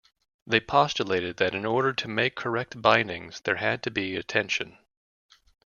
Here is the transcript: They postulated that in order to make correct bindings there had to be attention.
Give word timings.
They 0.47 0.59
postulated 0.59 1.37
that 1.37 1.53
in 1.53 1.63
order 1.63 1.93
to 1.93 2.07
make 2.07 2.33
correct 2.33 2.81
bindings 2.81 3.39
there 3.41 3.57
had 3.57 3.83
to 3.83 3.91
be 3.91 4.15
attention. 4.15 4.79